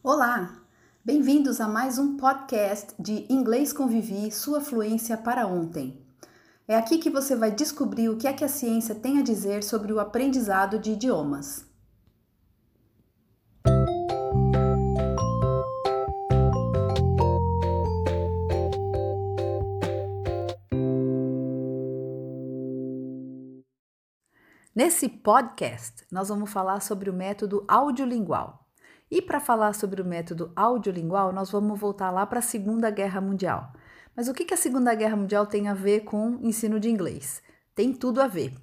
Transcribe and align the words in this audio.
Olá! 0.00 0.62
Bem-vindos 1.04 1.60
a 1.60 1.66
mais 1.66 1.98
um 1.98 2.16
podcast 2.16 2.94
de 3.00 3.26
Inglês 3.28 3.72
Convivi 3.72 4.30
Sua 4.30 4.60
Fluência 4.60 5.18
para 5.18 5.44
Ontem. 5.44 6.00
É 6.68 6.76
aqui 6.76 6.98
que 6.98 7.10
você 7.10 7.34
vai 7.34 7.50
descobrir 7.50 8.08
o 8.08 8.16
que 8.16 8.28
é 8.28 8.32
que 8.32 8.44
a 8.44 8.48
ciência 8.48 8.94
tem 8.94 9.18
a 9.18 9.22
dizer 9.22 9.64
sobre 9.64 9.92
o 9.92 9.98
aprendizado 9.98 10.78
de 10.78 10.92
idiomas. 10.92 11.66
Nesse 24.72 25.08
podcast, 25.08 26.06
nós 26.08 26.28
vamos 26.28 26.52
falar 26.52 26.80
sobre 26.82 27.10
o 27.10 27.12
método 27.12 27.64
audiolingual. 27.66 28.67
E 29.10 29.22
para 29.22 29.40
falar 29.40 29.72
sobre 29.74 30.02
o 30.02 30.04
método 30.04 30.52
audiolingual, 30.54 31.32
nós 31.32 31.50
vamos 31.50 31.80
voltar 31.80 32.10
lá 32.10 32.26
para 32.26 32.40
a 32.40 32.42
Segunda 32.42 32.90
Guerra 32.90 33.20
Mundial. 33.20 33.72
Mas 34.14 34.28
o 34.28 34.34
que, 34.34 34.44
que 34.44 34.54
a 34.54 34.56
Segunda 34.56 34.94
Guerra 34.94 35.16
Mundial 35.16 35.46
tem 35.46 35.68
a 35.68 35.74
ver 35.74 36.00
com 36.00 36.38
ensino 36.42 36.78
de 36.78 36.90
inglês? 36.90 37.42
Tem 37.74 37.92
tudo 37.92 38.20
a 38.20 38.26
ver. 38.26 38.54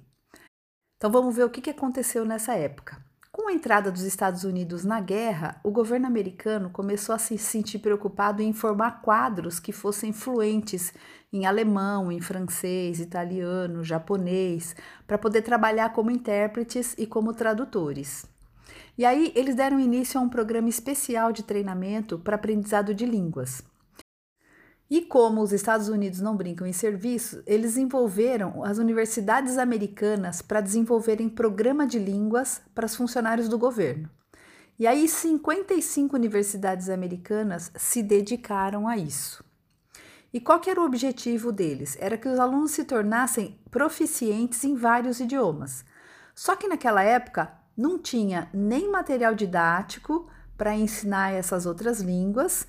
Então 0.96 1.10
vamos 1.10 1.34
ver 1.34 1.44
o 1.44 1.50
que, 1.50 1.60
que 1.60 1.70
aconteceu 1.70 2.24
nessa 2.24 2.54
época. 2.54 3.04
Com 3.32 3.48
a 3.48 3.52
entrada 3.52 3.90
dos 3.90 4.02
Estados 4.02 4.44
Unidos 4.44 4.82
na 4.82 4.98
guerra, 4.98 5.60
o 5.62 5.70
governo 5.70 6.06
americano 6.06 6.70
começou 6.70 7.14
a 7.14 7.18
se 7.18 7.36
sentir 7.36 7.80
preocupado 7.80 8.40
em 8.40 8.52
formar 8.52 9.02
quadros 9.02 9.60
que 9.60 9.72
fossem 9.72 10.12
fluentes 10.12 10.92
em 11.30 11.44
alemão, 11.44 12.10
em 12.10 12.20
francês, 12.20 12.98
italiano, 12.98 13.84
japonês, 13.84 14.74
para 15.06 15.18
poder 15.18 15.42
trabalhar 15.42 15.92
como 15.92 16.10
intérpretes 16.10 16.94
e 16.96 17.06
como 17.06 17.34
tradutores. 17.34 18.24
E 18.98 19.04
aí 19.04 19.32
eles 19.34 19.54
deram 19.54 19.78
início 19.78 20.18
a 20.18 20.22
um 20.22 20.28
programa 20.28 20.68
especial 20.68 21.32
de 21.32 21.42
treinamento 21.42 22.18
para 22.18 22.36
aprendizado 22.36 22.94
de 22.94 23.04
línguas. 23.04 23.62
E 24.88 25.02
como 25.02 25.42
os 25.42 25.52
Estados 25.52 25.88
Unidos 25.88 26.20
não 26.20 26.36
brincam 26.36 26.66
em 26.66 26.72
serviço, 26.72 27.42
eles 27.44 27.76
envolveram 27.76 28.62
as 28.62 28.78
universidades 28.78 29.58
americanas 29.58 30.40
para 30.40 30.60
desenvolverem 30.60 31.28
programa 31.28 31.86
de 31.86 31.98
línguas 31.98 32.62
para 32.72 32.86
os 32.86 32.94
funcionários 32.94 33.48
do 33.48 33.58
governo. 33.58 34.08
E 34.78 34.86
aí 34.86 35.08
55 35.08 36.14
universidades 36.14 36.88
americanas 36.88 37.72
se 37.76 38.02
dedicaram 38.02 38.86
a 38.86 38.96
isso. 38.96 39.44
E 40.32 40.40
qual 40.40 40.60
que 40.60 40.70
era 40.70 40.80
o 40.80 40.84
objetivo 40.84 41.50
deles? 41.50 41.96
Era 41.98 42.18
que 42.18 42.28
os 42.28 42.38
alunos 42.38 42.72
se 42.72 42.84
tornassem 42.84 43.58
proficientes 43.70 44.62
em 44.64 44.74
vários 44.74 45.18
idiomas. 45.18 45.84
Só 46.34 46.54
que 46.54 46.68
naquela 46.68 47.02
época 47.02 47.50
não 47.76 47.98
tinha 47.98 48.48
nem 48.52 48.90
material 48.90 49.34
didático 49.34 50.28
para 50.56 50.74
ensinar 50.74 51.32
essas 51.32 51.66
outras 51.66 52.00
línguas, 52.00 52.66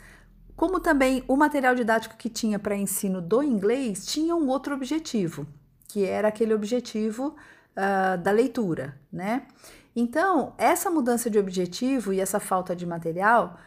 como 0.56 0.80
também 0.80 1.24
o 1.28 1.38
material 1.38 1.76
didático 1.76 2.18
que 2.18 2.30
tinha 2.30 2.60
para 2.60 2.76
ensino 2.76 3.22
do 3.22 3.42
inglês 3.42 4.06
tinha 4.06 4.36
um 4.36 4.48
outro 4.48 4.74
objetivo, 4.74 5.48
que 5.88 6.04
era 6.04 6.28
aquele 6.28 6.54
objetivo 6.54 7.36
uh, 7.76 8.18
da 8.18 8.32
leitura, 8.32 9.00
né? 9.12 9.48
Então, 9.96 10.54
essa 10.58 10.92
mudança 10.92 11.30
de 11.30 11.40
objetivo 11.40 12.12
e 12.12 12.20
essa 12.20 12.40
falta 12.40 12.76
de 12.76 12.86
material 12.86 13.58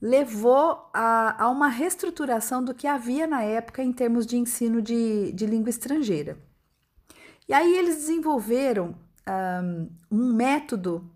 levou 0.00 0.90
a, 0.92 1.44
a 1.44 1.48
uma 1.48 1.68
reestruturação 1.68 2.62
do 2.62 2.74
que 2.74 2.86
havia 2.86 3.26
na 3.26 3.42
época 3.42 3.82
em 3.82 3.92
termos 3.92 4.26
de 4.26 4.36
ensino 4.36 4.80
de, 4.80 5.32
de 5.32 5.46
língua 5.46 5.70
estrangeira. 5.70 6.38
E 7.48 7.52
aí 7.52 7.76
eles 7.76 7.96
desenvolveram 7.96 8.94
um, 9.28 9.88
um 10.10 10.32
método 10.32 11.10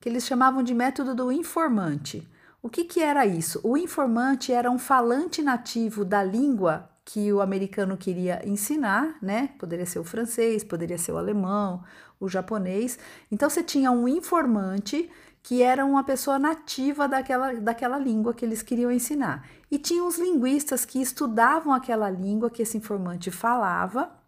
que 0.00 0.08
eles 0.08 0.24
chamavam 0.24 0.62
de 0.62 0.74
método 0.74 1.14
do 1.14 1.30
informante. 1.30 2.26
O 2.62 2.68
que, 2.68 2.84
que 2.84 3.00
era 3.00 3.24
isso? 3.26 3.60
O 3.62 3.76
informante 3.76 4.52
era 4.52 4.70
um 4.70 4.78
falante 4.78 5.42
nativo 5.42 6.04
da 6.04 6.22
língua 6.22 6.90
que 7.04 7.32
o 7.32 7.40
americano 7.40 7.96
queria 7.96 8.40
ensinar, 8.46 9.16
né? 9.20 9.50
Poderia 9.58 9.86
ser 9.86 9.98
o 9.98 10.04
francês, 10.04 10.62
poderia 10.62 10.98
ser 10.98 11.12
o 11.12 11.18
alemão, 11.18 11.82
o 12.20 12.28
japonês. 12.28 12.98
Então 13.32 13.48
você 13.48 13.62
tinha 13.62 13.90
um 13.90 14.06
informante 14.06 15.10
que 15.42 15.62
era 15.62 15.84
uma 15.84 16.04
pessoa 16.04 16.38
nativa 16.38 17.08
daquela, 17.08 17.54
daquela 17.54 17.98
língua 17.98 18.34
que 18.34 18.44
eles 18.44 18.62
queriam 18.62 18.92
ensinar. 18.92 19.48
E 19.70 19.78
tinha 19.78 20.04
os 20.04 20.18
linguistas 20.18 20.84
que 20.84 21.00
estudavam 21.00 21.72
aquela 21.72 22.10
língua 22.10 22.50
que 22.50 22.62
esse 22.62 22.76
informante 22.76 23.30
falava 23.30 24.19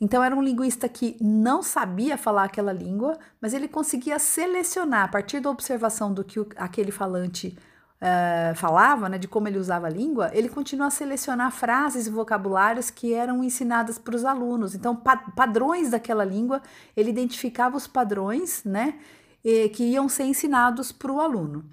então, 0.00 0.22
era 0.22 0.36
um 0.36 0.42
linguista 0.42 0.88
que 0.88 1.16
não 1.20 1.62
sabia 1.62 2.18
falar 2.18 2.44
aquela 2.44 2.72
língua, 2.72 3.18
mas 3.40 3.54
ele 3.54 3.66
conseguia 3.66 4.18
selecionar, 4.18 5.04
a 5.04 5.08
partir 5.08 5.40
da 5.40 5.50
observação 5.50 6.12
do 6.12 6.22
que 6.22 6.38
aquele 6.56 6.90
falante 6.92 7.56
uh, 7.96 8.54
falava, 8.54 9.08
né, 9.08 9.16
de 9.16 9.26
como 9.26 9.48
ele 9.48 9.58
usava 9.58 9.86
a 9.86 9.90
língua, 9.90 10.30
ele 10.34 10.50
continuou 10.50 10.86
a 10.86 10.90
selecionar 10.90 11.50
frases 11.50 12.06
e 12.06 12.10
vocabulários 12.10 12.90
que 12.90 13.14
eram 13.14 13.42
ensinadas 13.42 13.98
para 13.98 14.14
os 14.14 14.24
alunos. 14.24 14.74
Então, 14.74 14.94
pa 14.94 15.16
padrões 15.16 15.90
daquela 15.90 16.24
língua, 16.24 16.60
ele 16.94 17.08
identificava 17.08 17.74
os 17.74 17.86
padrões 17.86 18.64
né, 18.64 18.94
que 19.74 19.84
iam 19.84 20.08
ser 20.10 20.24
ensinados 20.24 20.92
para 20.92 21.12
o 21.12 21.20
aluno. 21.20 21.64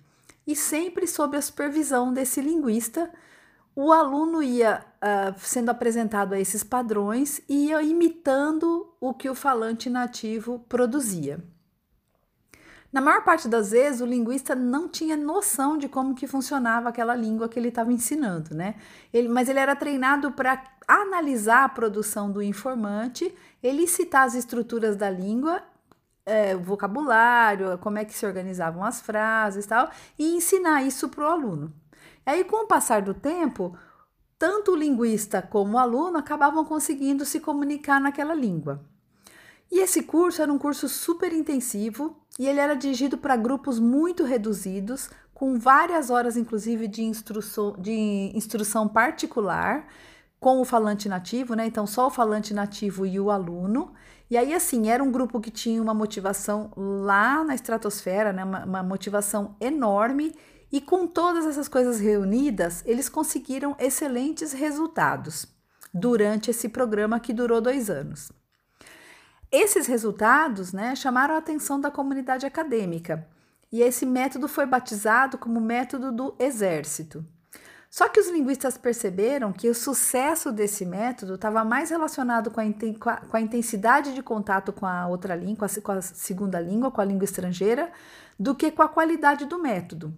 E 0.48 0.56
sempre 0.56 1.08
sob 1.08 1.36
a 1.36 1.42
supervisão 1.42 2.14
desse 2.14 2.40
linguista 2.40 3.10
o 3.76 3.92
aluno 3.92 4.44
ia 4.44 4.86
uh, 5.02 5.40
sendo 5.40 5.70
apresentado 5.70 6.34
a 6.34 6.40
esses 6.40 6.64
padrões 6.64 7.42
e 7.50 7.68
ia 7.68 7.82
imitando 7.82 8.94
o 9.00 9.14
que 9.14 9.30
o 9.30 9.36
falante 9.36 9.90
nativo 9.90 10.60
produzia. 10.70 11.44
Na 12.92 13.02
maior 13.02 13.24
parte 13.24 13.48
das 13.48 13.72
vezes, 13.72 14.02
o 14.02 14.06
linguista 14.06 14.54
não 14.54 14.88
tinha 14.88 15.18
noção 15.18 15.80
de 15.80 15.90
como 15.90 16.14
que 16.14 16.28
funcionava 16.28 16.90
aquela 16.90 17.16
língua 17.16 17.50
que 17.50 17.58
ele 17.58 17.70
estava 17.70 17.92
ensinando, 17.92 18.54
né? 18.54 18.76
Ele, 19.12 19.28
mas 19.28 19.50
ele 19.50 19.58
era 19.58 19.76
treinado 19.76 20.32
para 20.32 20.64
analisar 20.88 21.64
a 21.64 21.70
produção 21.70 22.32
do 22.32 22.40
informante, 22.40 23.34
ele 23.64 23.88
citar 23.88 24.28
as 24.28 24.36
estruturas 24.36 24.96
da 24.96 25.10
língua, 25.10 25.64
é, 26.24 26.56
vocabulário, 26.56 27.80
como 27.80 27.98
é 27.98 28.06
que 28.06 28.14
se 28.14 28.28
organizavam 28.28 28.84
as 28.84 29.02
frases 29.02 29.66
e 29.66 29.68
tal, 29.68 29.90
e 30.18 30.36
ensinar 30.36 30.84
isso 30.84 31.10
para 31.10 31.24
o 31.24 31.28
aluno. 31.28 31.74
Aí, 32.26 32.44
com 32.44 32.64
o 32.64 32.68
passar 32.68 33.02
do 33.02 33.14
tempo, 33.14 33.78
tanto 34.38 34.72
o 34.72 34.76
linguista 34.76 35.42
como 35.42 35.74
o 35.74 35.80
aluno 35.80 36.18
acabavam 36.18 36.66
conseguindo 36.66 37.26
se 37.26 37.40
comunicar 37.40 38.00
naquela 38.00 38.34
língua. 38.34 38.84
E 39.72 39.80
esse 39.80 40.04
curso 40.04 40.42
era 40.42 40.52
um 40.52 40.58
curso 40.58 40.88
super 40.88 41.34
intensivo 41.34 42.16
e 42.38 42.48
ele 42.48 42.60
era 42.60 42.76
dirigido 42.76 43.18
para 43.18 43.36
grupos 43.36 43.80
muito 43.80 44.24
reduzidos, 44.24 45.10
com 45.34 45.58
várias 45.58 46.10
horas, 46.10 46.38
inclusive, 46.38 46.88
de 46.88 47.04
instrução, 47.04 47.76
de 47.80 48.32
instrução 48.36 48.88
particular 48.88 49.88
com 50.40 50.60
o 50.60 50.66
falante 50.66 51.08
nativo, 51.10 51.54
né? 51.54 51.66
Então, 51.66 51.88
só 51.88 52.08
o 52.08 52.12
falante 52.12 52.54
nativo 52.54 53.06
e 53.06 53.20
o 53.20 53.32
aluno. 53.32 53.94
E 54.30 54.38
aí, 54.38 54.54
assim, 54.54 54.90
era 54.90 55.04
um 55.04 55.12
grupo 55.12 55.40
que 55.40 55.50
tinha 55.50 55.82
uma 55.82 55.94
motivação 55.94 56.72
lá 56.76 57.44
na 57.44 57.56
estratosfera, 57.56 58.34
né? 58.34 58.44
Uma, 58.44 58.66
uma 58.66 58.84
motivação 58.84 59.56
enorme 59.60 60.34
e 60.74 60.82
com 60.82 61.06
todas 61.06 61.46
essas 61.46 61.68
coisas 61.68 62.00
reunidas, 62.00 62.82
eles 62.84 63.08
conseguiram 63.08 63.76
excelentes 63.78 64.54
resultados 64.54 65.46
durante 65.94 66.50
esse 66.50 66.68
programa 66.68 67.20
que 67.20 67.32
durou 67.32 67.62
dois 67.62 67.92
anos. 67.92 68.32
Esses 69.52 69.86
resultados 69.86 70.74
né, 70.74 70.96
chamaram 70.96 71.36
a 71.36 71.38
atenção 71.38 71.80
da 71.80 71.92
comunidade 71.92 72.48
acadêmica 72.48 73.28
e 73.72 73.84
esse 73.84 74.04
método 74.04 74.48
foi 74.48 74.66
batizado 74.66 75.38
como 75.38 75.62
método 75.62 76.12
do 76.12 76.36
exército. 76.40 77.24
Só 77.88 78.10
que 78.10 78.20
os 78.20 78.28
linguistas 78.28 78.76
perceberam 78.76 79.54
que 79.54 79.70
o 79.70 79.76
sucesso 79.76 80.52
desse 80.52 80.88
método 80.88 81.36
estava 81.36 81.64
mais 81.64 81.92
relacionado 81.92 82.50
com 82.50 82.60
a, 82.60 83.18
com 83.18 83.38
a, 83.38 83.42
intensidade 83.42 84.16
de 84.16 84.24
contato 84.24 84.74
com 84.74 84.88
a 84.88 85.06
outra 85.06 85.36
língua, 85.36 85.68
com 85.84 85.92
a 85.92 86.02
segunda 86.02 86.60
língua, 86.60 86.90
com 86.90 87.00
a 87.00 87.06
língua 87.06 87.26
estrangeira, 87.26 87.92
do 88.40 88.56
que 88.56 88.72
com 88.72 88.82
a 88.82 88.90
qualidade 88.90 89.46
do 89.46 89.60
método. 89.60 90.18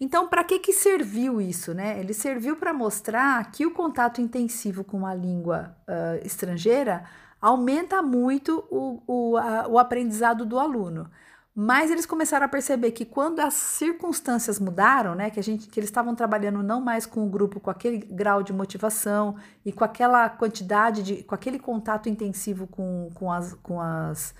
Então, 0.00 0.28
para 0.28 0.42
que, 0.42 0.58
que 0.58 0.72
serviu 0.72 1.40
isso? 1.40 1.72
Né? 1.72 1.98
Ele 2.00 2.12
serviu 2.12 2.56
para 2.56 2.72
mostrar 2.72 3.50
que 3.50 3.64
o 3.64 3.70
contato 3.70 4.20
intensivo 4.20 4.82
com 4.82 5.06
a 5.06 5.14
língua 5.14 5.76
uh, 5.88 6.26
estrangeira 6.26 7.04
aumenta 7.40 8.02
muito 8.02 8.64
o, 8.70 9.02
o, 9.06 9.36
a, 9.36 9.68
o 9.68 9.78
aprendizado 9.78 10.44
do 10.44 10.58
aluno. 10.58 11.10
Mas 11.56 11.88
eles 11.88 12.04
começaram 12.04 12.46
a 12.46 12.48
perceber 12.48 12.90
que 12.90 13.04
quando 13.04 13.38
as 13.38 13.54
circunstâncias 13.54 14.58
mudaram, 14.58 15.14
né, 15.14 15.30
que 15.30 15.38
a 15.38 15.42
gente 15.42 15.68
que 15.68 15.78
eles 15.78 15.88
estavam 15.88 16.12
trabalhando 16.12 16.64
não 16.64 16.80
mais 16.80 17.06
com 17.06 17.24
o 17.24 17.30
grupo 17.30 17.60
com 17.60 17.70
aquele 17.70 17.98
grau 17.98 18.42
de 18.42 18.52
motivação 18.52 19.36
e 19.64 19.70
com 19.72 19.84
aquela 19.84 20.28
quantidade 20.28 21.04
de 21.04 21.22
com 21.22 21.32
aquele 21.32 21.60
contato 21.60 22.08
intensivo 22.08 22.66
com, 22.66 23.08
com, 23.14 23.30
as, 23.30 23.54
com, 23.62 23.80
as, 23.80 24.34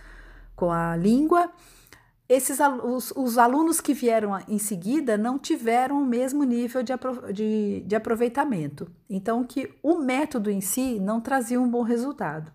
com 0.56 0.72
a 0.72 0.96
língua, 0.96 1.52
esses 2.34 2.58
os, 2.60 3.12
os, 3.16 3.38
alunos 3.38 3.80
que 3.80 3.94
vieram 3.94 4.38
em 4.48 4.58
seguida 4.58 5.16
não 5.16 5.38
tiveram 5.38 6.02
o 6.02 6.06
mesmo 6.06 6.44
nível 6.44 6.82
de, 6.82 6.92
de, 7.32 7.80
de 7.86 7.96
aproveitamento. 7.96 8.90
Então, 9.08 9.44
que 9.44 9.72
o 9.82 9.98
método 9.98 10.50
em 10.50 10.60
si 10.60 10.98
não 11.00 11.20
trazia 11.20 11.60
um 11.60 11.68
bom 11.68 11.82
resultado. 11.82 12.52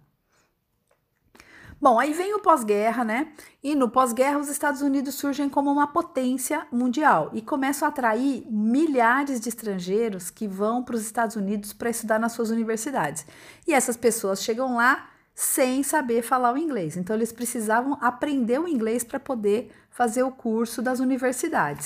Bom, 1.81 1.98
aí 1.98 2.12
vem 2.12 2.34
o 2.34 2.40
pós-guerra, 2.40 3.06
né? 3.06 3.31
E 3.64 3.74
no 3.74 3.90
pós-guerra, 3.90 4.38
os 4.38 4.50
Estados 4.50 4.81
Unidos 4.81 5.16
surgem 5.16 5.48
como 5.48 5.72
uma 5.72 5.88
potência 5.88 6.68
mundial 6.70 7.32
e 7.34 7.42
começam 7.42 7.88
a 7.88 7.90
atrair 7.90 8.46
milhares 8.50 9.40
de 9.40 9.48
estrangeiros 9.48 10.30
que 10.30 10.46
vão 10.46 10.84
para 10.84 10.96
os 10.96 11.02
Estados 11.02 11.38
Unidos 11.38 11.72
para 11.72 11.90
estudar 11.90 12.20
nas 12.20 12.34
suas 12.34 12.50
universidades. 12.50 13.25
E 13.66 13.74
essas 13.74 13.96
pessoas 13.96 14.44
chegam 14.44 14.75
lá 14.75 15.10
sem 15.41 15.83
saber 15.83 16.21
falar 16.21 16.53
o 16.53 16.57
inglês. 16.57 16.97
Então, 16.97 17.15
eles 17.15 17.31
precisavam 17.31 17.97
aprender 18.01 18.59
o 18.59 18.68
inglês 18.68 19.06
para 19.06 19.18
poder 19.18 19.71
fazer 19.89 20.21
o 20.21 20.31
curso 20.31 20.81
das 20.81 21.00
universidades. 21.00 21.86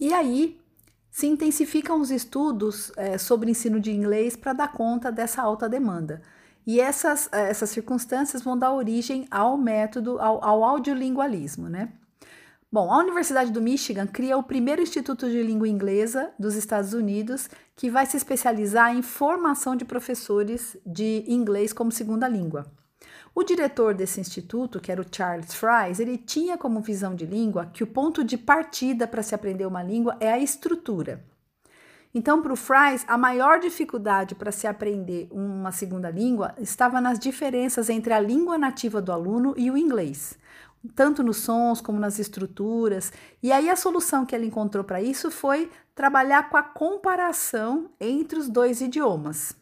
E 0.00 0.12
aí 0.12 0.60
se 1.08 1.28
intensificam 1.28 2.00
os 2.00 2.10
estudos 2.10 2.90
é, 2.96 3.16
sobre 3.16 3.52
ensino 3.52 3.78
de 3.78 3.92
inglês 3.92 4.34
para 4.34 4.52
dar 4.52 4.72
conta 4.72 5.12
dessa 5.12 5.40
alta 5.40 5.68
demanda. 5.68 6.20
E 6.66 6.80
essas, 6.80 7.28
eh, 7.30 7.48
essas 7.48 7.70
circunstâncias 7.70 8.42
vão 8.42 8.58
dar 8.58 8.72
origem 8.72 9.28
ao 9.30 9.56
método, 9.56 10.18
ao, 10.18 10.44
ao 10.44 10.64
audiolingualismo, 10.64 11.68
né? 11.68 11.90
Bom, 12.70 12.92
a 12.92 12.98
Universidade 12.98 13.52
do 13.52 13.62
Michigan 13.62 14.08
cria 14.08 14.36
o 14.36 14.42
primeiro 14.42 14.82
Instituto 14.82 15.30
de 15.30 15.40
Língua 15.40 15.68
Inglesa 15.68 16.32
dos 16.36 16.56
Estados 16.56 16.92
Unidos, 16.92 17.48
que 17.76 17.88
vai 17.88 18.06
se 18.06 18.16
especializar 18.16 18.94
em 18.94 19.02
formação 19.02 19.76
de 19.76 19.84
professores 19.84 20.76
de 20.84 21.24
inglês 21.28 21.72
como 21.72 21.92
segunda 21.92 22.26
língua. 22.26 22.66
O 23.38 23.44
diretor 23.44 23.94
desse 23.94 24.20
instituto, 24.20 24.80
que 24.80 24.90
era 24.90 25.00
o 25.00 25.06
Charles 25.08 25.54
Fries, 25.54 26.00
ele 26.00 26.18
tinha 26.18 26.58
como 26.58 26.80
visão 26.80 27.14
de 27.14 27.24
língua 27.24 27.66
que 27.66 27.84
o 27.84 27.86
ponto 27.86 28.24
de 28.24 28.36
partida 28.36 29.06
para 29.06 29.22
se 29.22 29.32
aprender 29.32 29.64
uma 29.64 29.80
língua 29.80 30.16
é 30.18 30.32
a 30.32 30.40
estrutura. 30.40 31.24
Então, 32.12 32.42
para 32.42 32.52
o 32.52 32.56
Fries, 32.56 33.04
a 33.06 33.16
maior 33.16 33.60
dificuldade 33.60 34.34
para 34.34 34.50
se 34.50 34.66
aprender 34.66 35.28
uma 35.30 35.70
segunda 35.70 36.10
língua 36.10 36.52
estava 36.58 37.00
nas 37.00 37.16
diferenças 37.16 37.88
entre 37.88 38.12
a 38.12 38.18
língua 38.18 38.58
nativa 38.58 39.00
do 39.00 39.12
aluno 39.12 39.54
e 39.56 39.70
o 39.70 39.78
inglês, 39.78 40.36
tanto 40.96 41.22
nos 41.22 41.36
sons 41.36 41.80
como 41.80 42.00
nas 42.00 42.18
estruturas. 42.18 43.12
E 43.40 43.52
aí 43.52 43.70
a 43.70 43.76
solução 43.76 44.26
que 44.26 44.34
ele 44.34 44.46
encontrou 44.46 44.82
para 44.82 45.00
isso 45.00 45.30
foi 45.30 45.70
trabalhar 45.94 46.50
com 46.50 46.56
a 46.56 46.62
comparação 46.64 47.88
entre 48.00 48.36
os 48.36 48.48
dois 48.48 48.80
idiomas. 48.80 49.54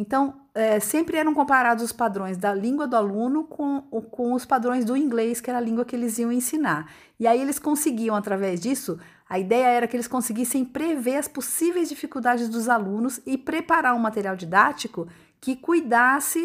Então, 0.00 0.40
é, 0.54 0.80
sempre 0.80 1.18
eram 1.18 1.34
comparados 1.34 1.84
os 1.84 1.92
padrões 1.92 2.38
da 2.38 2.54
língua 2.54 2.86
do 2.86 2.96
aluno 2.96 3.44
com, 3.44 3.82
com 4.10 4.32
os 4.32 4.46
padrões 4.46 4.82
do 4.82 4.96
inglês, 4.96 5.42
que 5.42 5.50
era 5.50 5.58
a 5.58 5.62
língua 5.62 5.84
que 5.84 5.94
eles 5.94 6.18
iam 6.18 6.32
ensinar. 6.32 6.90
E 7.18 7.26
aí 7.26 7.38
eles 7.38 7.58
conseguiam, 7.58 8.16
através 8.16 8.58
disso, 8.62 8.98
a 9.28 9.38
ideia 9.38 9.66
era 9.66 9.86
que 9.86 9.94
eles 9.94 10.08
conseguissem 10.08 10.64
prever 10.64 11.16
as 11.16 11.28
possíveis 11.28 11.90
dificuldades 11.90 12.48
dos 12.48 12.66
alunos 12.66 13.20
e 13.26 13.36
preparar 13.36 13.94
um 13.94 13.98
material 13.98 14.34
didático 14.34 15.06
que 15.38 15.54
cuidasse 15.54 16.44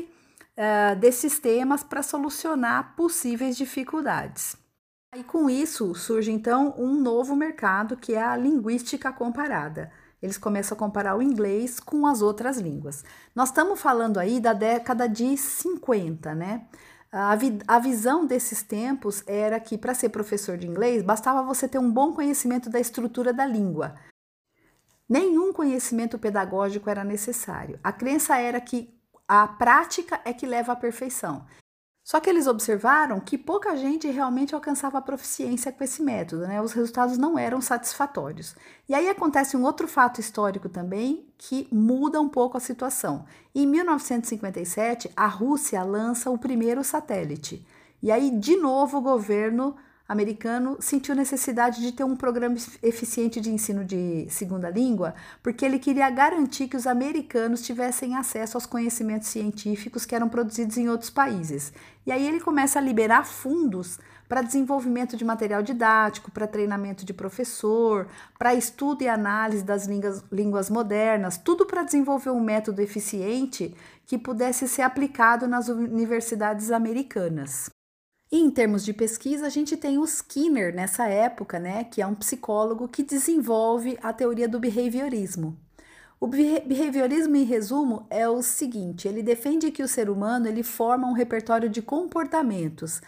uh, 0.58 1.00
desses 1.00 1.40
temas 1.40 1.81
para 1.81 2.04
solucionar 2.04 2.94
possíveis 2.98 3.56
dificuldades. 3.56 4.58
E 5.16 5.24
com 5.24 5.50
isso 5.50 5.96
surge 5.96 6.30
então 6.30 6.75
um 6.78 6.94
novo 7.00 7.38
mercado 7.38 7.96
que 7.96 8.16
é 8.16 8.22
a 8.22 8.36
linguística 8.36 9.13
comparada. 9.13 9.90
Eles 10.21 10.38
começam 10.38 10.75
a 10.75 10.79
comparar 10.79 11.15
o 11.15 11.21
inglês 11.21 11.79
com 11.79 12.06
as 12.07 12.21
outras 12.21 12.57
línguas. 12.57 13.03
Nós 13.33 13.50
estamos 13.50 13.79
falando 13.79 14.17
aí 14.17 14.39
da 14.39 14.53
década 14.53 15.07
de 15.07 15.38
50, 15.38 16.33
né? 16.33 16.67
A, 17.12 17.35
vi 17.35 17.59
a 17.67 17.79
visão 17.79 18.25
desses 18.25 18.62
tempos 18.62 19.23
era 19.25 19.59
que 19.59 19.77
para 19.77 19.94
ser 19.94 20.09
professor 20.09 20.57
de 20.57 20.67
inglês 20.67 21.01
bastava 21.01 21.44
você 21.44 21.67
ter 21.67 21.79
um 21.79 21.91
bom 21.91 22.13
conhecimento 22.13 22.69
da 22.69 22.79
estrutura 22.79 23.31
da 23.31 23.45
língua. 23.45 23.95
Nenhum 25.07 25.53
conhecimento 25.53 26.17
pedagógico 26.17 26.89
era 26.89 27.03
necessário. 27.03 27.79
A 27.83 27.94
crença 27.94 28.38
era 28.38 28.59
que 28.59 28.94
a 29.27 29.47
prática 29.47 30.19
é 30.25 30.33
que 30.33 30.45
leva 30.45 30.73
à 30.73 30.75
perfeição. 30.75 31.45
Só 32.06 32.19
que 32.19 32.30
eles 32.30 32.46
observaram 32.46 33.19
que 33.19 33.36
pouca 33.36 33.75
gente 33.75 34.07
realmente 34.07 34.54
alcançava 34.54 35.00
a 35.00 35.02
proficiência 35.02 35.72
com 35.72 35.84
esse 35.84 36.04
método, 36.04 36.44
né? 36.44 36.62
Os 36.62 36.72
resultados 36.72 37.18
não 37.18 37.36
eram 37.36 37.60
satisfatórios. 37.60 38.56
E 38.88 38.94
aí 38.94 39.10
acontece 39.10 39.57
um 39.57 39.63
outro 39.63 39.88
fato 39.88 40.22
histórico 40.22 40.69
também 40.69 41.25
que 41.36 41.68
muda 41.72 42.22
um 42.22 42.30
pouco 42.30 42.57
a 42.57 42.60
situação. 42.60 43.25
Em 43.56 43.66
1957, 43.66 45.12
a 45.16 45.25
Rússia 45.25 45.81
lança 45.81 46.30
o 46.30 46.38
primeiro 46.38 46.84
satélite. 46.84 47.66
E 48.04 48.12
aí, 48.12 48.30
de 48.30 48.56
novo, 48.56 49.00
o 49.00 49.01
governo 49.01 49.75
americano 50.07 50.78
sentiu 50.80 51.16
necessidade 51.16 51.81
de 51.81 51.92
ter 51.92 52.04
um 52.04 52.16
programa 52.16 52.56
eficiente 52.84 53.42
de 53.42 53.50
ensino 53.50 53.84
de 53.84 54.28
segunda 54.30 54.69
língua, 54.69 55.16
porque 55.42 55.66
ele 55.66 55.80
queria 55.80 56.10
garantir 56.10 56.68
que 56.68 56.78
os 56.78 56.86
americanos 56.86 57.62
tivessem 57.62 58.16
acesso 58.16 58.57
aos 58.57 58.66
conhecimentos 58.66 59.30
científicos 59.30 60.06
que 60.06 60.16
eram 60.16 60.30
produzidos 60.30 60.78
em 60.78 60.90
outros 60.90 61.10
países. 61.10 61.74
E 62.06 62.12
aí 62.12 62.28
ele 62.28 62.40
começa 62.40 62.78
a 62.78 62.81
liberar 62.81 63.25
fundos 63.25 64.00
para 64.28 64.42
desenvolvimento 64.42 65.16
de 65.16 65.25
material 65.25 65.62
didático, 65.62 66.31
para 66.31 66.48
treinamento 66.48 67.06
de 67.06 67.13
professor, 67.13 68.08
para 68.38 68.56
estudo 68.56 69.04
e 69.04 69.08
análise 69.08 69.63
das 69.63 69.86
línguas, 69.86 70.24
línguas 70.31 70.69
modernas, 70.69 71.38
tudo 71.38 71.66
para 71.66 71.84
desenvolver 71.84 72.31
um 72.31 72.42
método 72.42 72.81
eficiente 72.81 73.75
que 74.06 74.18
pudesse 74.18 74.68
ser 74.68 74.81
aplicado 74.84 75.48
nas 75.48 75.68
universidades 75.68 76.72
americanas. 76.72 77.69
E 78.31 78.39
em 78.39 78.50
termos 78.50 78.83
de 78.83 78.94
pesquisa, 78.94 79.45
a 79.45 79.50
gente 79.50 79.77
tem 79.77 79.98
o 79.98 80.04
Skinner 80.04 80.74
nessa 80.74 81.07
época, 81.07 81.60
né, 81.60 81.83
que 81.83 82.01
é 82.01 82.07
um 82.07 82.16
psicólogo 82.16 82.88
que 82.88 83.04
desenvolve 83.04 83.98
a 84.01 84.12
teoria 84.12 84.48
do 84.48 84.60
behaviorismo. 84.60 85.57
O 86.19 86.27
behaviorismo, 86.27 87.36
em 87.36 87.44
resumo, 87.44 88.07
é 88.10 88.27
o 88.27 88.42
seguinte: 88.42 89.07
ele 89.07 89.22
defende 89.22 89.69
que 89.69 89.83
o 89.83 89.88
ser 89.88 90.10
humano 90.10 90.48
ele 90.48 90.63
forma 90.63 91.07
um 91.07 91.13
repertório 91.13 91.69
de 91.69 91.81
comportamentos. 91.81 93.01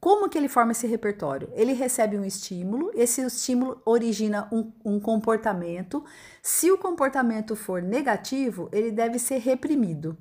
Como 0.00 0.28
que 0.28 0.36
ele 0.36 0.48
forma 0.48 0.72
esse 0.72 0.86
repertório? 0.86 1.48
Ele 1.54 1.72
recebe 1.72 2.18
um 2.18 2.24
estímulo, 2.24 2.90
esse 2.94 3.22
estímulo 3.22 3.80
origina 3.86 4.48
um, 4.52 4.70
um 4.84 5.00
comportamento. 5.00 6.04
Se 6.42 6.70
o 6.70 6.76
comportamento 6.76 7.56
for 7.56 7.80
negativo, 7.80 8.68
ele 8.70 8.90
deve 8.90 9.18
ser 9.18 9.38
reprimido. 9.38 10.16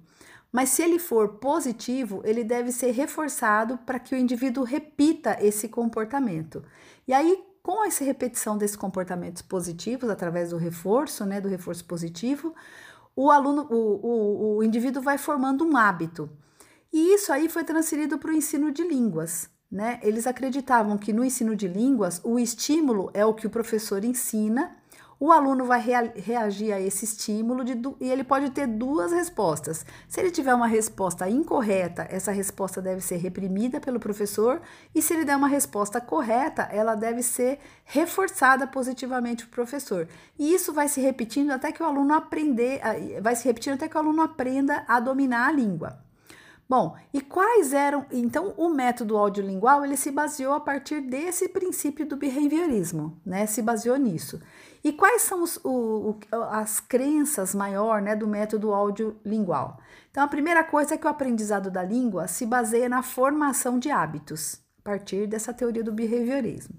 Mas 0.54 0.70
se 0.70 0.84
ele 0.84 1.00
for 1.00 1.40
positivo, 1.40 2.22
ele 2.24 2.44
deve 2.44 2.72
ser 2.72 2.92
reforçado 2.92 3.80
para 3.80 3.98
que 3.98 4.14
o 4.14 4.18
indivíduo 4.18 4.64
repita 4.64 5.36
esse 5.42 5.68
comportamento. 5.68 6.64
E 7.08 7.12
aí, 7.12 7.44
com 7.64 7.84
essa 7.84 8.04
repetição 8.04 8.56
desses 8.56 8.78
comportamentos 8.78 9.42
positivos, 9.42 10.12
através 10.12 10.52
do 10.52 10.58
reforço, 10.58 11.26
né, 11.26 11.42
do 11.42 11.50
reforço 11.50 11.84
positivo, 11.86 12.54
o 13.16 13.32
aluno, 13.32 13.68
o, 13.68 13.76
o, 13.76 14.58
o 14.58 14.64
indivíduo 14.64 15.02
vai 15.02 15.18
formando 15.18 15.66
um 15.66 15.76
hábito. 15.76 16.30
E 16.92 17.16
isso 17.16 17.34
aí 17.34 17.50
foi 17.50 17.64
transferido 17.64 18.20
para 18.20 18.30
o 18.30 18.36
ensino 18.36 18.72
de 18.72 18.88
línguas. 18.88 19.50
Né? 19.72 20.00
Eles 20.04 20.28
acreditavam 20.28 21.00
que 21.00 21.12
no 21.12 21.26
ensino 21.26 21.56
de 21.56 21.68
línguas 21.68 22.22
o 22.24 22.38
estímulo 22.38 23.10
é 23.12 23.26
o 23.26 23.34
que 23.34 23.48
o 23.48 23.50
professor 23.50 24.06
ensina 24.06 24.76
o 25.26 25.32
aluno 25.32 25.64
vai 25.64 25.80
rea 25.80 26.12
reagir 26.18 26.74
a 26.74 26.82
esse 26.82 27.06
estímulo 27.06 27.64
e 28.02 28.12
ele 28.12 28.26
pode 28.26 28.50
ter 28.50 28.68
duas 28.68 29.14
respostas. 29.14 29.86
Se 30.10 30.20
ele 30.20 30.30
tiver 30.30 30.54
uma 30.54 30.68
resposta 30.68 31.30
incorreta, 31.30 32.06
essa 32.10 32.30
resposta 32.30 32.82
deve 32.82 33.00
ser 33.00 33.16
reprimida 33.16 33.80
pelo 33.80 34.02
professor, 34.02 34.62
e 34.94 35.02
se 35.02 35.14
ele 35.14 35.24
der 35.24 35.38
uma 35.38 35.48
resposta 35.48 36.02
correta, 36.02 36.64
ela 36.64 36.94
deve 36.94 37.24
ser 37.24 37.60
reforçada 37.86 38.68
positivamente 38.68 39.46
pelo 39.46 39.56
professor. 39.56 40.10
E 40.38 40.54
isso 40.54 40.74
vai 40.74 40.90
se 40.90 41.00
repetindo 41.00 41.52
até 41.52 41.72
que 41.72 41.82
o 41.82 41.86
aluno 41.86 42.14
aprender, 42.14 42.82
vai 43.22 43.38
se 43.38 43.46
repetindo 43.46 43.76
até 43.76 43.88
que 43.88 43.96
o 43.96 44.00
aluno 44.02 44.22
aprenda 44.24 44.84
a 44.90 45.00
dominar 45.00 45.48
a 45.48 45.52
língua. 45.54 46.04
Bom, 46.68 46.96
e 47.14 47.22
quais 47.22 47.74
eram. 47.74 48.06
Então, 48.12 48.54
o 48.58 48.70
método 48.70 49.18
audiolingual 49.18 49.84
ele 49.84 49.98
se 49.98 50.10
baseou 50.12 50.54
a 50.54 50.60
partir 50.60 51.02
desse 51.02 51.50
princípio 51.50 52.06
do 52.06 52.16
behaviorismo, 52.16 53.20
né? 53.26 53.46
Se 53.46 53.62
baseou 53.62 53.98
nisso. 53.98 54.42
E 54.84 54.92
quais 54.92 55.22
são 55.22 55.44
os, 55.44 55.58
o, 55.64 56.12
o, 56.12 56.20
as 56.52 56.80
crenças 56.80 57.54
maior 57.54 58.02
né, 58.02 58.16
do 58.16 58.28
método 58.28 58.74
audiolingual? 58.74 59.80
Então, 60.10 60.24
a 60.24 60.28
primeira 60.28 60.64
coisa 60.64 60.96
é 60.96 60.98
que 60.98 61.06
o 61.06 61.10
aprendizado 61.10 61.70
da 61.70 61.84
língua 61.84 62.28
se 62.28 62.46
baseia 62.46 62.90
na 62.90 63.02
formação 63.02 63.80
de 63.80 63.90
hábitos, 63.90 64.60
a 64.80 64.84
partir 64.84 65.28
dessa 65.28 65.54
teoria 65.54 65.84
do 65.84 65.92
behaviorismo. 65.92 66.76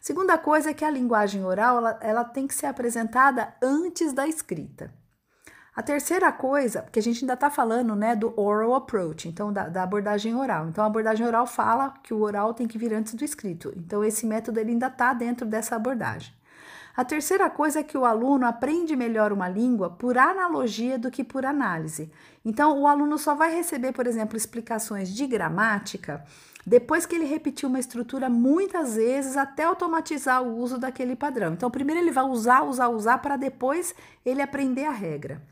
Segunda 0.00 0.36
coisa 0.38 0.70
é 0.70 0.74
que 0.74 0.84
a 0.84 0.90
linguagem 0.90 1.44
oral 1.44 1.78
ela, 1.78 1.98
ela 2.00 2.24
tem 2.24 2.46
que 2.46 2.54
ser 2.54 2.66
apresentada 2.66 3.54
antes 3.62 4.12
da 4.12 4.26
escrita. 4.26 4.92
A 5.76 5.82
terceira 5.82 6.32
coisa, 6.32 6.80
porque 6.80 6.98
a 6.98 7.02
gente 7.02 7.22
ainda 7.22 7.34
está 7.34 7.50
falando 7.50 7.94
né, 7.94 8.16
do 8.16 8.32
oral 8.40 8.74
approach, 8.74 9.28
então 9.28 9.52
da, 9.52 9.68
da, 9.68 9.82
abordagem 9.82 10.34
oral. 10.34 10.68
Então 10.68 10.82
a 10.82 10.86
abordagem 10.86 11.26
oral 11.26 11.46
fala 11.46 11.92
que 12.02 12.14
o 12.14 12.22
oral 12.22 12.54
tem 12.54 12.66
que 12.66 12.78
vir 12.78 12.94
antes 12.94 13.12
do 13.12 13.22
escrito. 13.22 13.74
Então 13.76 14.02
esse 14.02 14.24
método 14.24 14.58
ele 14.58 14.70
ainda 14.70 14.86
está 14.86 15.12
dentro 15.12 15.46
dessa 15.46 15.76
abordagem. 15.76 16.32
A 16.96 17.04
terceira 17.04 17.50
coisa 17.50 17.80
é 17.80 17.82
que 17.82 17.98
o 17.98 18.06
aluno 18.06 18.46
aprende 18.46 18.96
melhor 18.96 19.34
uma 19.34 19.50
língua 19.50 19.90
por 19.90 20.16
analogia 20.16 20.98
do 20.98 21.10
que 21.10 21.22
por 21.22 21.44
análise. 21.44 22.10
Então, 22.42 22.80
o 22.80 22.86
aluno 22.86 23.18
só 23.18 23.34
vai 23.34 23.54
receber, 23.54 23.92
por 23.92 24.06
exemplo, 24.06 24.34
explicações 24.34 25.14
de 25.14 25.26
gramática 25.26 26.24
depois 26.66 27.04
que 27.04 27.14
ele 27.14 27.26
repetiu 27.26 27.68
uma 27.68 27.78
estrutura 27.78 28.30
muitas 28.30 28.96
vezes 28.96 29.36
até 29.36 29.64
automatizar 29.64 30.42
o 30.42 30.56
uso 30.56 30.78
daquele 30.78 31.14
padrão. 31.14 31.52
Então, 31.52 31.70
primeiro 31.70 32.00
ele 32.00 32.10
vai 32.10 32.24
usar, 32.24 32.62
usar, 32.62 32.88
usar 32.88 33.18
para 33.18 33.36
depois 33.36 33.94
ele 34.24 34.40
aprender 34.40 34.86
a 34.86 34.90
regra. 34.90 35.42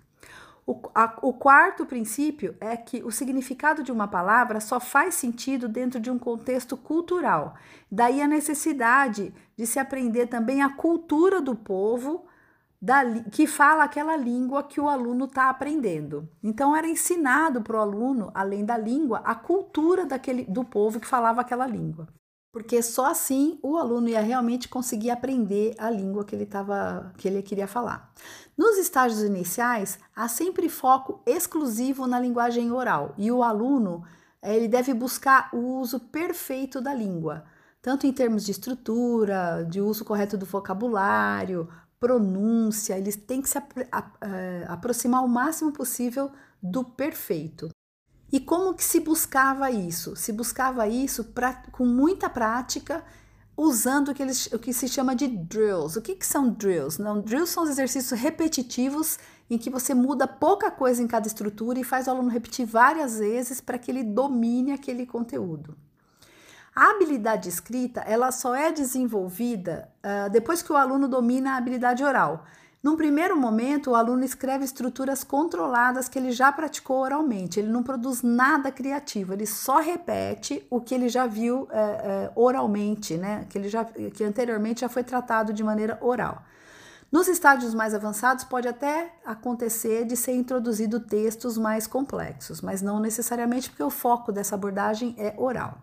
O, 0.66 0.80
a, 0.94 1.18
o 1.20 1.32
quarto 1.32 1.84
princípio 1.84 2.56
é 2.58 2.76
que 2.76 3.02
o 3.02 3.10
significado 3.10 3.82
de 3.82 3.92
uma 3.92 4.08
palavra 4.08 4.60
só 4.60 4.80
faz 4.80 5.14
sentido 5.14 5.68
dentro 5.68 6.00
de 6.00 6.10
um 6.10 6.18
contexto 6.18 6.76
cultural. 6.76 7.54
Daí 7.90 8.22
a 8.22 8.26
necessidade 8.26 9.34
de 9.56 9.66
se 9.66 9.78
aprender 9.78 10.26
também 10.26 10.62
a 10.62 10.70
cultura 10.70 11.40
do 11.40 11.54
povo 11.54 12.24
da, 12.80 13.04
que 13.30 13.46
fala 13.46 13.84
aquela 13.84 14.16
língua 14.16 14.62
que 14.62 14.80
o 14.80 14.88
aluno 14.88 15.26
está 15.26 15.50
aprendendo. 15.50 16.28
Então 16.42 16.74
era 16.74 16.88
ensinado 16.88 17.60
para 17.60 17.76
o 17.76 17.80
aluno, 17.80 18.30
além 18.34 18.64
da 18.64 18.78
língua, 18.78 19.20
a 19.24 19.34
cultura 19.34 20.06
daquele, 20.06 20.44
do 20.44 20.64
povo 20.64 20.98
que 20.98 21.06
falava 21.06 21.42
aquela 21.42 21.66
língua 21.66 22.08
porque 22.54 22.80
só 22.80 23.06
assim 23.06 23.58
o 23.60 23.76
aluno 23.76 24.08
ia 24.08 24.20
realmente 24.20 24.68
conseguir 24.68 25.10
aprender 25.10 25.74
a 25.76 25.90
língua 25.90 26.24
que 26.24 26.36
ele, 26.36 26.46
tava, 26.46 27.12
que 27.18 27.26
ele 27.26 27.42
queria 27.42 27.66
falar. 27.66 28.14
Nos 28.56 28.78
estágios 28.78 29.24
iniciais, 29.24 29.98
há 30.14 30.28
sempre 30.28 30.68
foco 30.68 31.20
exclusivo 31.26 32.06
na 32.06 32.20
linguagem 32.20 32.70
oral 32.70 33.12
e 33.18 33.28
o 33.32 33.42
aluno 33.42 34.04
ele 34.40 34.68
deve 34.68 34.94
buscar 34.94 35.50
o 35.52 35.80
uso 35.80 35.98
perfeito 35.98 36.80
da 36.80 36.94
língua, 36.94 37.42
tanto 37.82 38.06
em 38.06 38.12
termos 38.12 38.44
de 38.44 38.52
estrutura, 38.52 39.66
de 39.68 39.80
uso 39.80 40.04
correto 40.04 40.38
do 40.38 40.46
vocabulário, 40.46 41.68
pronúncia, 41.98 42.96
eles 42.96 43.16
têm 43.16 43.42
que 43.42 43.48
se 43.48 43.58
eh, 43.58 44.64
aproximar 44.68 45.24
o 45.24 45.28
máximo 45.28 45.72
possível 45.72 46.30
do 46.62 46.84
perfeito. 46.84 47.68
E 48.34 48.40
como 48.40 48.74
que 48.74 48.82
se 48.82 48.98
buscava 48.98 49.70
isso? 49.70 50.16
Se 50.16 50.32
buscava 50.32 50.88
isso 50.88 51.22
pra, 51.22 51.54
com 51.70 51.86
muita 51.86 52.28
prática, 52.28 53.04
usando 53.56 54.08
o 54.08 54.14
que, 54.14 54.20
eles, 54.20 54.46
o 54.46 54.58
que 54.58 54.72
se 54.72 54.88
chama 54.88 55.14
de 55.14 55.28
drills. 55.28 55.96
O 55.96 56.02
que, 56.02 56.16
que 56.16 56.26
são 56.26 56.48
drills? 56.50 57.00
Não, 57.00 57.20
drills 57.20 57.52
são 57.52 57.62
os 57.62 57.70
exercícios 57.70 58.18
repetitivos 58.20 59.20
em 59.48 59.56
que 59.56 59.70
você 59.70 59.94
muda 59.94 60.26
pouca 60.26 60.68
coisa 60.68 61.00
em 61.00 61.06
cada 61.06 61.28
estrutura 61.28 61.78
e 61.78 61.84
faz 61.84 62.08
o 62.08 62.10
aluno 62.10 62.28
repetir 62.28 62.66
várias 62.66 63.20
vezes 63.20 63.60
para 63.60 63.78
que 63.78 63.88
ele 63.88 64.02
domine 64.02 64.72
aquele 64.72 65.06
conteúdo. 65.06 65.76
A 66.74 66.90
habilidade 66.90 67.48
escrita 67.48 68.00
ela 68.00 68.32
só 68.32 68.52
é 68.52 68.72
desenvolvida 68.72 69.88
uh, 70.02 70.28
depois 70.28 70.60
que 70.60 70.72
o 70.72 70.76
aluno 70.76 71.06
domina 71.06 71.52
a 71.52 71.56
habilidade 71.56 72.02
oral. 72.02 72.44
Num 72.84 72.96
primeiro 72.96 73.34
momento, 73.34 73.92
o 73.92 73.94
aluno 73.94 74.24
escreve 74.24 74.62
estruturas 74.62 75.24
controladas 75.24 76.06
que 76.06 76.18
ele 76.18 76.30
já 76.30 76.52
praticou 76.52 76.98
oralmente. 76.98 77.58
Ele 77.58 77.70
não 77.70 77.82
produz 77.82 78.22
nada 78.22 78.70
criativo, 78.70 79.32
ele 79.32 79.46
só 79.46 79.80
repete 79.80 80.66
o 80.68 80.82
que 80.82 80.94
ele 80.94 81.08
já 81.08 81.26
viu 81.26 81.66
é, 81.70 81.78
é, 81.78 82.32
oralmente, 82.36 83.16
né? 83.16 83.46
Que 83.48 83.56
ele 83.56 83.70
já 83.70 83.86
que 83.86 84.22
anteriormente 84.22 84.82
já 84.82 84.88
foi 84.90 85.02
tratado 85.02 85.50
de 85.50 85.64
maneira 85.64 85.96
oral. 86.02 86.42
Nos 87.10 87.26
estágios 87.26 87.74
mais 87.74 87.94
avançados, 87.94 88.44
pode 88.44 88.68
até 88.68 89.14
acontecer 89.24 90.04
de 90.04 90.14
ser 90.14 90.32
introduzido 90.32 91.00
textos 91.00 91.56
mais 91.56 91.86
complexos, 91.86 92.60
mas 92.60 92.82
não 92.82 93.00
necessariamente 93.00 93.70
porque 93.70 93.82
o 93.82 93.88
foco 93.88 94.30
dessa 94.30 94.56
abordagem 94.56 95.14
é 95.16 95.32
oral. 95.38 95.78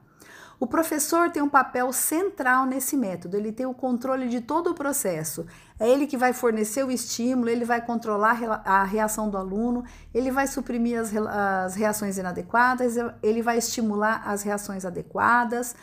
O 0.61 0.67
professor 0.67 1.31
tem 1.31 1.41
um 1.41 1.49
papel 1.49 1.91
central 1.91 2.67
nesse 2.67 2.95
método, 2.95 3.35
ele 3.35 3.51
tem 3.51 3.65
o 3.65 3.73
controle 3.73 4.29
de 4.29 4.41
todo 4.41 4.69
o 4.69 4.75
processo. 4.75 5.47
É 5.79 5.89
ele 5.89 6.05
que 6.05 6.15
vai 6.15 6.33
fornecer 6.33 6.85
o 6.85 6.91
estímulo, 6.91 7.49
ele 7.49 7.65
vai 7.65 7.83
controlar 7.83 8.39
a 8.63 8.83
reação 8.83 9.27
do 9.27 9.37
aluno, 9.37 9.83
ele 10.13 10.29
vai 10.29 10.45
suprimir 10.45 10.99
as, 10.99 11.73
reações 11.73 12.19
inadequadas, 12.19 12.95
ele 13.23 13.41
vai 13.41 13.57
estimular 13.57 14.21
as 14.23 14.43
reações 14.43 14.85
adequadas. 14.85 15.75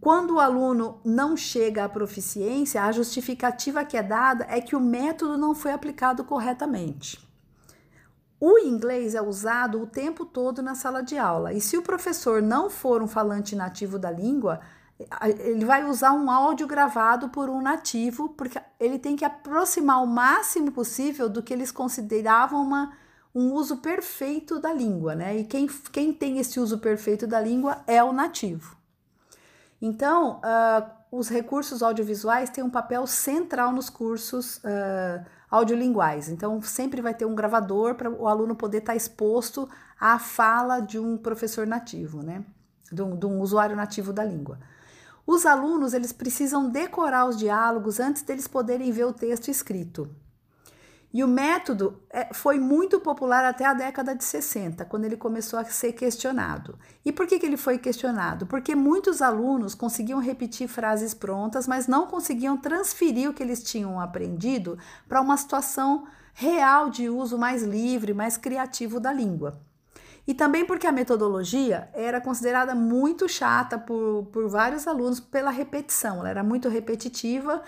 Quando 0.00 0.34
o 0.34 0.40
aluno 0.40 1.00
não 1.04 1.36
chega 1.36 1.84
à 1.84 1.88
proficiência, 1.88 2.84
a 2.84 2.92
justificativa 2.92 3.84
que 3.84 3.96
é 3.96 4.02
dada 4.04 4.46
é 4.48 4.60
que 4.60 4.76
o 4.76 4.80
método 4.80 5.36
não 5.36 5.56
foi 5.56 5.72
aplicado 5.72 6.22
corretamente. 6.22 7.33
O 8.40 8.58
inglês 8.58 9.14
é 9.14 9.22
usado 9.22 9.82
o 9.82 9.86
tempo 9.86 10.24
todo 10.24 10.62
na 10.62 10.74
sala 10.74 11.02
de 11.02 11.16
aula, 11.16 11.52
e 11.52 11.60
se 11.60 11.76
o 11.76 11.82
professor 11.82 12.42
não 12.42 12.68
for 12.68 13.02
um 13.02 13.08
falante 13.08 13.56
nativo 13.56 13.98
da 13.98 14.10
língua, 14.10 14.60
ele 15.38 15.64
vai 15.64 15.84
usar 15.84 16.12
um 16.12 16.30
áudio 16.30 16.66
gravado 16.66 17.28
por 17.28 17.48
um 17.48 17.60
nativo, 17.60 18.28
porque 18.30 18.60
ele 18.78 18.98
tem 18.98 19.16
que 19.16 19.24
aproximar 19.24 20.02
o 20.02 20.06
máximo 20.06 20.70
possível 20.70 21.28
do 21.28 21.42
que 21.42 21.52
eles 21.52 21.72
consideravam 21.72 22.62
uma, 22.62 22.92
um 23.34 23.52
uso 23.52 23.78
perfeito 23.78 24.60
da 24.60 24.72
língua, 24.72 25.14
né? 25.14 25.36
E 25.36 25.44
quem, 25.44 25.66
quem 25.92 26.12
tem 26.12 26.38
esse 26.38 26.60
uso 26.60 26.78
perfeito 26.78 27.26
da 27.26 27.40
língua 27.40 27.82
é 27.86 28.02
o 28.04 28.12
nativo. 28.12 28.76
Então, 29.82 30.40
uh, 30.40 30.90
os 31.16 31.28
recursos 31.28 31.82
audiovisuais 31.82 32.50
têm 32.50 32.64
um 32.64 32.70
papel 32.70 33.06
central 33.06 33.72
nos 33.72 33.88
cursos 33.88 34.56
uh, 34.58 35.24
audiolinguais. 35.48 36.28
Então, 36.28 36.60
sempre 36.60 37.00
vai 37.00 37.14
ter 37.14 37.24
um 37.24 37.34
gravador 37.34 37.94
para 37.94 38.10
o 38.10 38.26
aluno 38.26 38.56
poder 38.56 38.78
estar 38.78 38.92
tá 38.92 38.96
exposto 38.96 39.68
à 39.98 40.18
fala 40.18 40.80
de 40.80 40.98
um 40.98 41.16
professor 41.16 41.66
nativo, 41.66 42.22
né? 42.22 42.44
De 42.90 43.00
um, 43.00 43.16
de 43.16 43.26
um 43.26 43.40
usuário 43.40 43.76
nativo 43.76 44.12
da 44.12 44.24
língua. 44.24 44.58
Os 45.24 45.46
alunos 45.46 45.94
eles 45.94 46.12
precisam 46.12 46.68
decorar 46.68 47.26
os 47.26 47.38
diálogos 47.38 48.00
antes 48.00 48.22
deles 48.22 48.48
poderem 48.48 48.90
ver 48.90 49.04
o 49.04 49.12
texto 49.12 49.48
escrito. 49.48 50.10
E 51.14 51.22
o 51.22 51.28
método 51.28 52.02
é, 52.10 52.34
foi 52.34 52.58
muito 52.58 52.98
popular 52.98 53.44
até 53.44 53.64
a 53.64 53.72
década 53.72 54.16
de 54.16 54.24
60, 54.24 54.84
quando 54.84 55.04
ele 55.04 55.16
começou 55.16 55.60
a 55.60 55.64
ser 55.64 55.92
questionado. 55.92 56.76
E 57.04 57.12
por 57.12 57.24
que, 57.28 57.36
ele 57.36 57.56
foi 57.56 57.78
questionado? 57.78 58.46
Porque 58.46 58.74
muitos 58.74 59.22
alunos 59.22 59.76
conseguiam 59.76 60.18
repetir 60.18 60.66
frases 60.66 61.14
prontas, 61.14 61.68
mas 61.68 61.86
não 61.86 62.08
conseguiam 62.08 62.56
transferir 62.56 63.30
o 63.30 63.32
que 63.32 63.44
eles 63.44 63.62
tinham 63.62 64.00
aprendido 64.00 64.76
para 65.08 65.20
uma 65.20 65.36
situação 65.36 66.04
real 66.32 66.90
de 66.90 67.08
uso 67.08 67.38
mais 67.38 67.62
livre, 67.62 68.12
mais 68.12 68.36
criativo 68.36 68.98
da 68.98 69.12
língua. 69.12 69.60
E 70.26 70.34
também 70.34 70.66
porque 70.66 70.86
a 70.88 70.92
metodologia 70.92 71.88
era 71.92 72.20
considerada 72.20 72.74
muito 72.74 73.28
chata 73.28 73.78
por, 73.78 74.24
por 74.32 74.48
vários 74.48 74.88
alunos 74.88 75.20
pela 75.20 75.52
repetição, 75.52 76.18
ela 76.18 76.30
era 76.30 76.42
muito 76.42 76.68
repetitiva 76.68 77.62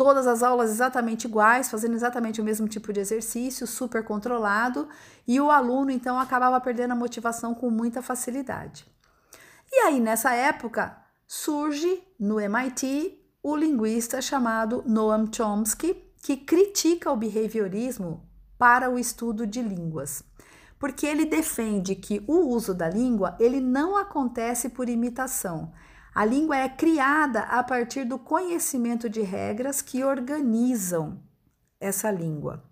todas 0.00 0.26
as 0.26 0.42
aulas 0.42 0.70
exatamente 0.70 1.26
iguais, 1.26 1.68
fazendo 1.68 1.94
exatamente 1.94 2.40
o 2.40 2.44
mesmo 2.44 2.66
tipo 2.66 2.90
de 2.90 3.00
exercício, 3.00 3.66
super 3.66 4.02
controlado, 4.02 4.88
e 5.28 5.38
o 5.38 5.50
aluno 5.50 5.90
então 5.90 6.18
acabava 6.18 6.58
perdendo 6.58 6.92
a 6.92 6.96
motivação 6.96 7.54
com 7.54 7.68
muita 7.68 8.00
facilidade. 8.00 8.90
E 9.70 9.80
aí, 9.80 10.00
nessa 10.00 10.32
época, 10.32 10.96
surge 11.28 12.02
no 12.18 12.40
MIT 12.40 13.20
o 13.42 13.54
linguista 13.54 14.22
chamado 14.22 14.82
Noam 14.86 15.30
Chomsky, 15.30 15.94
que 16.22 16.34
critica 16.34 17.12
o 17.12 17.16
behaviorismo 17.16 18.26
para 18.56 18.88
o 18.88 18.98
estudo 18.98 19.46
de 19.46 19.60
línguas, 19.60 20.24
porque 20.78 21.06
ele 21.06 21.26
defende 21.26 21.94
que 21.94 22.24
o 22.26 22.48
uso 22.48 22.72
da 22.72 22.88
língua 22.88 23.36
ele 23.38 23.60
não 23.60 23.98
acontece 23.98 24.70
por 24.70 24.88
imitação, 24.88 25.70
a 26.14 26.24
língua 26.24 26.56
é 26.56 26.68
criada 26.68 27.40
a 27.42 27.62
partir 27.62 28.04
do 28.04 28.18
conhecimento 28.18 29.08
de 29.08 29.20
regras 29.20 29.80
que 29.80 30.02
organizam 30.02 31.22
essa 31.78 32.10
língua. 32.10 32.64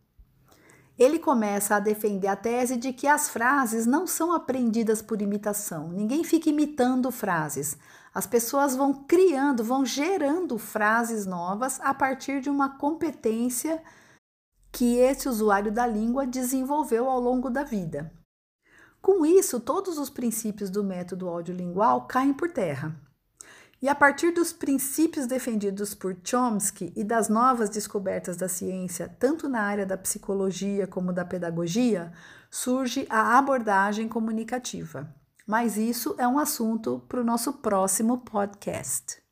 Ele 0.99 1.21
começa 1.21 1.77
a 1.77 1.81
defender 1.81 2.27
a 2.27 2.35
tese 2.35 2.77
de 2.77 2.93
que 2.93 3.07
as 3.07 3.29
frases 3.29 3.87
não 3.87 4.05
são 4.05 4.33
aprendidas 4.33 5.01
por 5.01 5.23
imitação. 5.23 5.89
Ninguém 5.93 6.25
fica 6.25 6.51
imitando 6.51 7.13
frases. 7.13 7.79
As 8.13 8.27
pessoas 8.27 8.75
vão 8.75 8.93
criando, 8.93 9.63
vão 9.63 9.85
gerando 9.85 10.59
frases 10.59 11.25
novas 11.25 11.81
a 11.81 11.95
partir 11.95 12.41
de 12.41 12.51
uma 12.51 12.77
competência 12.77 13.81
que 14.73 14.97
esse 14.97 15.29
usuário 15.29 15.71
da 15.71 15.87
língua 15.87 16.27
desenvolveu 16.27 17.09
ao 17.09 17.21
longo 17.21 17.49
da 17.49 17.63
vida. 17.63 18.13
Com 19.01 19.25
isso, 19.25 19.61
todos 19.61 19.99
os 19.99 20.11
princípios 20.11 20.69
do 20.69 20.83
método 20.83 21.29
audiolingual 21.29 22.09
caem 22.09 22.35
por 22.35 22.51
terra. 22.51 23.08
E 23.81 23.89
a 23.89 23.95
partir 23.95 24.33
dos 24.33 24.53
princípios 24.53 25.27
defendidos 25.27 25.95
por 25.95 26.17
Chomsky 26.25 26.93
e 26.97 27.05
das 27.05 27.29
novas 27.29 27.71
descobertas 27.71 28.37
da 28.37 28.49
ciência, 28.49 29.15
tanto 29.21 29.49
na 29.49 29.63
área 29.63 29.87
da 29.87 29.97
psicologia 29.97 30.87
como 30.87 31.13
da 31.13 31.25
pedagogia, 31.25 32.13
surge 32.51 33.07
a 33.09 33.39
abordagem 33.39 34.09
comunicativa. 34.09 35.15
Mas 35.47 35.77
isso 35.77 36.17
é 36.19 36.27
um 36.27 36.39
assunto 36.39 37.05
para 37.09 37.21
o 37.21 37.25
nosso 37.25 37.53
próximo 37.55 38.19
podcast. 38.19 39.23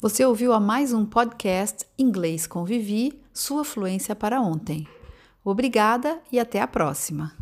Você 0.00 0.24
ouviu 0.24 0.54
a 0.54 0.58
mais 0.58 0.94
um 0.94 1.04
podcast 1.04 1.86
Inglês 1.98 2.46
com 2.46 2.64
Vivi, 2.64 3.20
sua 3.34 3.62
fluência 3.64 4.16
para 4.16 4.40
ontem. 4.40 4.88
Obrigada 5.44 6.18
e 6.32 6.40
até 6.40 6.58
a 6.62 6.66
próxima! 6.66 7.39